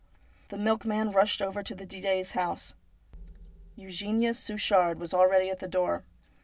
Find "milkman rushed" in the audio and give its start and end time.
0.57-1.43